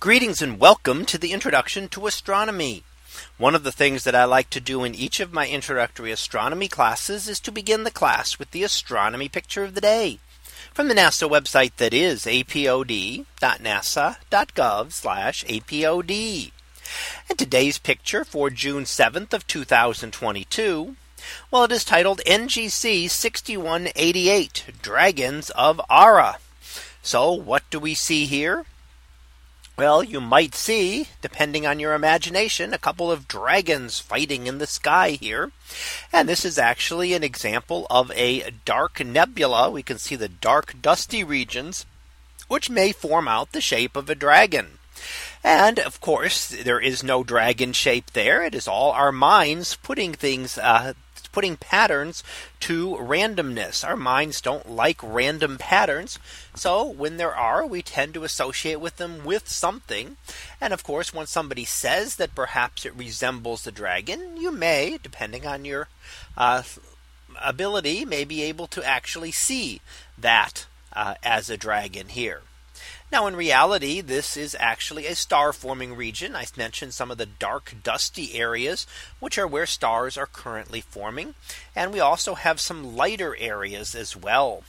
Greetings 0.00 0.40
and 0.40 0.60
welcome 0.60 1.04
to 1.06 1.18
the 1.18 1.32
introduction 1.32 1.88
to 1.88 2.06
astronomy. 2.06 2.84
One 3.36 3.56
of 3.56 3.64
the 3.64 3.72
things 3.72 4.04
that 4.04 4.14
I 4.14 4.26
like 4.26 4.48
to 4.50 4.60
do 4.60 4.84
in 4.84 4.94
each 4.94 5.18
of 5.18 5.32
my 5.32 5.48
introductory 5.48 6.12
astronomy 6.12 6.68
classes 6.68 7.26
is 7.26 7.40
to 7.40 7.50
begin 7.50 7.82
the 7.82 7.90
class 7.90 8.38
with 8.38 8.52
the 8.52 8.62
astronomy 8.62 9.28
picture 9.28 9.64
of 9.64 9.74
the 9.74 9.80
day 9.80 10.20
from 10.72 10.86
the 10.86 10.94
NASA 10.94 11.28
website 11.28 11.74
that 11.78 11.92
is 11.92 12.26
apod.nasa.gov 12.26 13.26
apod. 15.48 16.52
And 17.28 17.36
today's 17.36 17.78
picture 17.78 18.24
for 18.24 18.50
June 18.50 18.84
7th 18.84 19.32
of 19.32 19.48
2022. 19.48 20.94
Well, 21.50 21.64
it 21.64 21.72
is 21.72 21.84
titled 21.84 22.20
NGC 22.24 23.10
6188 23.10 24.64
Dragons 24.80 25.50
of 25.50 25.80
Ara. 25.90 26.38
So 27.02 27.32
what 27.32 27.68
do 27.70 27.80
we 27.80 27.96
see 27.96 28.26
here? 28.26 28.64
Well, 29.78 30.02
you 30.02 30.20
might 30.20 30.56
see, 30.56 31.06
depending 31.22 31.64
on 31.64 31.78
your 31.78 31.94
imagination, 31.94 32.74
a 32.74 32.78
couple 32.78 33.12
of 33.12 33.28
dragons 33.28 34.00
fighting 34.00 34.48
in 34.48 34.58
the 34.58 34.66
sky 34.66 35.10
here. 35.10 35.52
And 36.12 36.28
this 36.28 36.44
is 36.44 36.58
actually 36.58 37.14
an 37.14 37.22
example 37.22 37.86
of 37.88 38.10
a 38.10 38.50
dark 38.64 38.98
nebula. 38.98 39.70
We 39.70 39.84
can 39.84 39.98
see 39.98 40.16
the 40.16 40.28
dark 40.28 40.82
dusty 40.82 41.22
regions, 41.22 41.86
which 42.48 42.68
may 42.68 42.90
form 42.90 43.28
out 43.28 43.52
the 43.52 43.60
shape 43.60 43.94
of 43.94 44.10
a 44.10 44.16
dragon. 44.16 44.78
And 45.44 45.78
of 45.78 46.00
course, 46.00 46.48
there 46.48 46.80
is 46.80 47.04
no 47.04 47.22
dragon 47.22 47.72
shape 47.72 48.10
there. 48.14 48.42
It 48.42 48.56
is 48.56 48.66
all 48.66 48.90
our 48.90 49.12
minds 49.12 49.76
putting 49.76 50.12
things 50.12 50.58
uh, 50.58 50.94
putting 51.32 51.56
patterns 51.56 52.22
to 52.60 52.96
randomness. 52.96 53.86
Our 53.86 53.96
minds 53.96 54.40
don't 54.40 54.70
like 54.70 54.98
random 55.02 55.58
patterns. 55.58 56.18
So 56.54 56.84
when 56.84 57.16
there 57.16 57.34
are, 57.34 57.66
we 57.66 57.82
tend 57.82 58.14
to 58.14 58.24
associate 58.24 58.80
with 58.80 58.96
them 58.96 59.24
with 59.24 59.48
something. 59.48 60.16
And 60.60 60.72
of 60.72 60.82
course, 60.82 61.14
when 61.14 61.26
somebody 61.26 61.64
says 61.64 62.16
that 62.16 62.34
perhaps 62.34 62.84
it 62.84 62.94
resembles 62.94 63.64
the 63.64 63.72
dragon, 63.72 64.36
you 64.36 64.50
may, 64.50 64.98
depending 65.02 65.46
on 65.46 65.64
your 65.64 65.88
uh, 66.36 66.62
ability, 67.42 68.04
may 68.04 68.24
be 68.24 68.42
able 68.42 68.66
to 68.68 68.84
actually 68.84 69.32
see 69.32 69.80
that 70.16 70.66
uh, 70.92 71.14
as 71.22 71.48
a 71.48 71.56
dragon 71.56 72.08
here. 72.08 72.42
Now 73.10 73.26
in 73.26 73.36
reality, 73.36 74.00
this 74.00 74.36
is 74.36 74.56
actually 74.58 75.06
a 75.06 75.14
star 75.14 75.52
forming 75.52 75.96
region. 75.96 76.36
I 76.36 76.46
mentioned 76.56 76.94
some 76.94 77.10
of 77.10 77.18
the 77.18 77.26
dark 77.26 77.74
dusty 77.82 78.34
areas, 78.34 78.86
which 79.20 79.38
are 79.38 79.46
where 79.46 79.66
stars 79.66 80.16
are 80.16 80.26
currently 80.26 80.80
forming. 80.80 81.34
And 81.74 81.92
we 81.92 82.00
also 82.00 82.34
have 82.34 82.60
some 82.60 82.96
lighter 82.96 83.36
areas 83.36 83.94
as 83.94 84.16
well. 84.16 84.62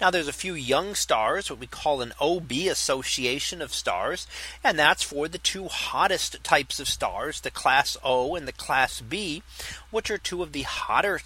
Now 0.00 0.10
there's 0.10 0.28
a 0.28 0.32
few 0.32 0.54
young 0.54 0.94
stars, 0.94 1.48
what 1.48 1.60
we 1.60 1.66
call 1.66 2.00
an 2.00 2.12
OB 2.20 2.50
association 2.70 3.62
of 3.62 3.74
stars. 3.74 4.26
And 4.64 4.78
that's 4.78 5.02
for 5.02 5.28
the 5.28 5.38
two 5.38 5.68
hottest 5.68 6.42
types 6.42 6.80
of 6.80 6.88
stars, 6.88 7.40
the 7.40 7.50
class 7.50 7.96
O 8.02 8.34
and 8.34 8.48
the 8.48 8.52
class 8.52 9.00
B, 9.00 9.42
which 9.90 10.10
are 10.10 10.18
two 10.18 10.42
of 10.42 10.52
the 10.52 10.62
hotter 10.62 11.20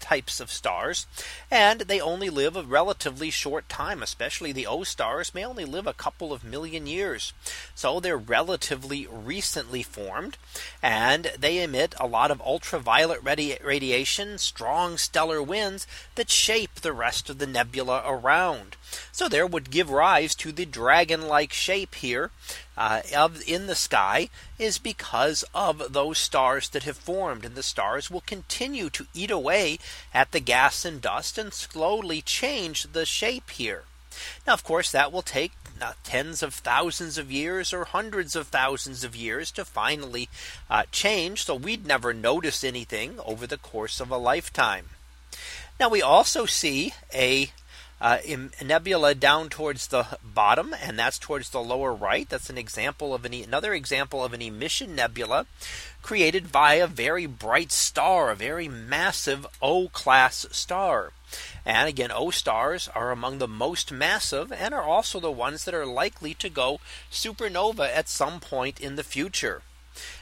types 0.00 0.40
of 0.40 0.50
stars. 0.50 1.06
And 1.50 1.82
they 1.82 2.00
only 2.00 2.30
live 2.30 2.56
a 2.56 2.62
relatively 2.62 3.30
short 3.30 3.68
time, 3.68 4.02
especially 4.02 4.52
the 4.52 4.66
O 4.66 4.84
stars 4.84 5.34
may 5.34 5.44
only 5.44 5.64
live 5.64 5.86
a 5.86 5.92
couple 5.92 6.32
of 6.32 6.44
million 6.44 6.86
years. 6.86 7.32
So 7.74 8.00
they're 8.00 8.16
relatively 8.16 9.06
recently 9.10 9.82
formed 9.82 10.38
and 10.82 11.32
they 11.38 11.62
emit 11.62 11.94
a 12.00 12.06
lot 12.06 12.30
of 12.30 12.40
ultraviolet 12.40 13.22
radi 13.22 13.62
radiation, 13.64 14.38
strong 14.38 14.96
stellar 14.96 15.42
winds 15.42 15.86
that 16.14 16.30
shape 16.30 16.76
the 16.76 16.92
rest 16.92 17.28
of 17.28 17.38
the 17.38 17.46
nebula 17.46 17.73
around. 17.80 18.76
So 19.12 19.28
there 19.28 19.46
would 19.46 19.70
give 19.70 19.90
rise 19.90 20.34
to 20.36 20.52
the 20.52 20.64
dragon 20.64 21.22
like 21.28 21.52
shape 21.52 21.96
here 21.96 22.30
uh, 22.76 23.02
of 23.16 23.42
in 23.48 23.66
the 23.66 23.74
sky 23.74 24.28
is 24.58 24.78
because 24.78 25.44
of 25.54 25.92
those 25.92 26.18
stars 26.18 26.68
that 26.70 26.84
have 26.84 26.96
formed 26.96 27.44
and 27.44 27.54
the 27.54 27.62
stars 27.62 28.10
will 28.10 28.20
continue 28.20 28.90
to 28.90 29.06
eat 29.14 29.30
away 29.30 29.78
at 30.12 30.32
the 30.32 30.40
gas 30.40 30.84
and 30.84 31.00
dust 31.00 31.38
and 31.38 31.52
slowly 31.52 32.22
change 32.22 32.84
the 32.92 33.06
shape 33.06 33.50
here. 33.50 33.84
Now, 34.46 34.52
of 34.52 34.64
course, 34.64 34.92
that 34.92 35.12
will 35.12 35.22
take 35.22 35.52
uh, 35.80 35.94
tens 36.04 36.42
of 36.42 36.54
thousands 36.54 37.18
of 37.18 37.32
years 37.32 37.72
or 37.72 37.84
hundreds 37.84 38.36
of 38.36 38.48
thousands 38.48 39.02
of 39.02 39.16
years 39.16 39.50
to 39.52 39.64
finally 39.64 40.28
uh, 40.70 40.84
change. 40.92 41.44
So 41.44 41.54
we'd 41.54 41.86
never 41.86 42.14
notice 42.14 42.62
anything 42.62 43.18
over 43.24 43.46
the 43.46 43.58
course 43.58 44.00
of 44.00 44.10
a 44.10 44.16
lifetime. 44.16 44.90
Now 45.80 45.88
we 45.88 46.00
also 46.00 46.46
see 46.46 46.94
a 47.12 47.50
uh, 48.04 48.18
nebula 48.62 49.14
down 49.14 49.48
towards 49.48 49.86
the 49.86 50.06
bottom 50.22 50.74
and 50.78 50.98
that's 50.98 51.18
towards 51.18 51.48
the 51.48 51.62
lower 51.62 51.94
right. 51.94 52.28
That's 52.28 52.50
an 52.50 52.58
example 52.58 53.14
of 53.14 53.24
an 53.24 53.32
another 53.32 53.72
example 53.72 54.22
of 54.22 54.34
an 54.34 54.42
emission 54.42 54.94
nebula 54.94 55.46
created 56.02 56.52
by 56.52 56.74
a 56.74 56.86
very 56.86 57.24
bright 57.24 57.72
star, 57.72 58.30
a 58.30 58.34
very 58.34 58.68
massive 58.68 59.46
O 59.62 59.88
class 59.88 60.46
star. 60.50 61.12
And 61.64 61.88
again, 61.88 62.12
O 62.12 62.30
stars 62.30 62.90
are 62.94 63.10
among 63.10 63.38
the 63.38 63.48
most 63.48 63.90
massive 63.90 64.52
and 64.52 64.74
are 64.74 64.82
also 64.82 65.18
the 65.18 65.32
ones 65.32 65.64
that 65.64 65.72
are 65.72 65.86
likely 65.86 66.34
to 66.34 66.50
go 66.50 66.80
supernova 67.10 67.88
at 67.88 68.10
some 68.10 68.38
point 68.38 68.80
in 68.80 68.96
the 68.96 69.02
future. 69.02 69.62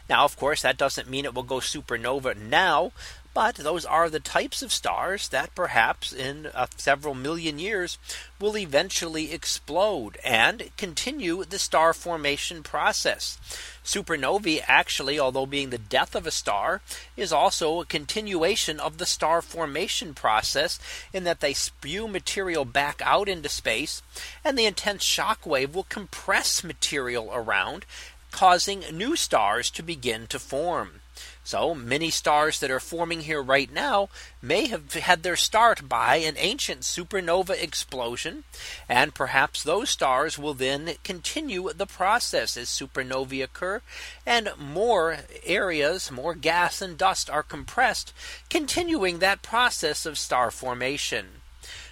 Now, 0.09 0.25
of 0.25 0.37
course, 0.37 0.63
that 0.63 0.77
doesn't 0.77 1.11
mean 1.11 1.25
it 1.25 1.35
will 1.35 1.43
go 1.43 1.57
supernova 1.57 2.37
now, 2.37 2.93
but 3.35 3.55
those 3.55 3.87
are 3.87 4.11
the 4.11 4.21
types 4.21 4.63
of 4.63 4.73
stars 4.73 5.29
that 5.29 5.55
perhaps 5.55 6.13
in 6.13 6.47
uh, 6.47 6.67
several 6.77 7.15
million 7.15 7.59
years 7.59 7.99
will 8.39 8.59
eventually 8.59 9.33
explode 9.33 10.19
and 10.23 10.71
continue 10.77 11.45
the 11.45 11.59
star 11.59 11.95
formation 11.95 12.63
process. 12.63 13.39
Supernovae 13.85 14.63
actually, 14.67 15.19
although 15.19 15.47
being 15.47 15.71
the 15.71 15.79
death 15.79 16.15
of 16.15 16.27
a 16.27 16.31
star, 16.31 16.83
is 17.17 17.33
also 17.33 17.81
a 17.81 17.87
continuation 17.87 18.79
of 18.79 18.99
the 18.99 19.07
star 19.07 19.41
formation 19.41 20.13
process 20.13 20.79
in 21.13 21.25
that 21.25 21.41
they 21.41 21.55
spew 21.55 22.07
material 22.07 22.65
back 22.65 23.01
out 23.03 23.29
into 23.29 23.49
space 23.49 24.03
and 24.45 24.59
the 24.59 24.67
intense 24.67 25.03
shock 25.03 25.47
wave 25.47 25.75
will 25.75 25.85
compress 25.85 26.63
material 26.63 27.31
around 27.33 27.87
causing 28.33 28.81
new 28.93 29.15
stars 29.15 29.71
to 29.71 29.83
begin 29.83 30.27
to 30.29 30.39
form. 30.39 31.03
So 31.45 31.75
many 31.75 32.11
stars 32.11 32.61
that 32.61 32.71
are 32.71 32.81
forming 32.81 33.23
here 33.23 33.43
right 33.43 33.71
now 33.71 34.09
may 34.41 34.69
have 34.69 34.95
had 34.95 35.23
their 35.23 35.37
start 35.37 35.89
by 35.89 36.17
an 36.17 36.37
ancient 36.39 36.83
supernova 36.83 37.61
explosion. 37.61 38.45
And 38.89 39.15
perhaps 39.15 39.63
those 39.63 39.91
stars 39.91 40.39
will 40.39 40.55
then 40.55 40.95
continue 41.03 41.73
the 41.73 41.87
process 41.87 42.57
as 42.57 42.69
supernovae 42.69 43.43
occur 43.43 43.83
and 44.25 44.51
more 44.57 45.19
areas, 45.45 46.11
more 46.11 46.35
gas 46.35 46.81
and 46.81 46.97
dust 46.97 47.29
are 47.29 47.43
compressed, 47.43 48.13
continuing 48.49 49.19
that 49.19 49.43
process 49.43 50.07
of 50.07 50.19
star 50.19 50.51
formation. 50.51 51.43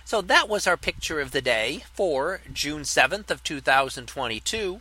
So 0.04 0.20
that 0.22 0.48
was 0.48 0.66
our 0.66 0.76
picture 0.76 1.20
of 1.20 1.32
the 1.32 1.42
day 1.42 1.84
for 1.92 2.40
June 2.52 2.82
7th 2.82 3.30
of 3.30 3.42
2022. 3.42 4.80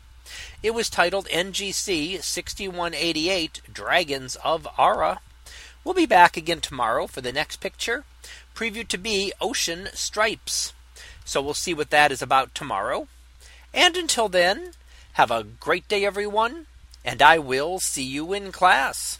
It 0.62 0.73
was 0.73 0.90
titled 0.90 1.28
NGC 1.28 2.22
6188 2.22 3.62
Dragons 3.72 4.35
of 4.44 4.67
Ara. 4.78 5.22
We'll 5.84 5.94
be 5.94 6.06
back 6.06 6.38
again 6.38 6.62
tomorrow 6.62 7.07
for 7.07 7.22
the 7.22 7.31
next 7.31 7.57
picture, 7.57 8.03
previewed 8.53 8.89
to 8.89 8.97
be 8.97 9.34
Ocean 9.39 9.89
Stripes. 9.94 10.73
So 11.25 11.41
we'll 11.41 11.53
see 11.53 11.73
what 11.73 11.89
that 11.91 12.12
is 12.12 12.22
about 12.22 12.53
tomorrow. 12.53 13.07
And 13.73 13.95
until 13.95 14.29
then, 14.29 14.72
have 15.13 15.31
a 15.31 15.44
great 15.44 15.88
day, 15.88 16.06
everyone, 16.06 16.66
and 17.06 17.22
I 17.22 17.39
will 17.39 17.79
see 17.79 18.03
you 18.03 18.34
in 18.34 18.51
class. 18.51 19.19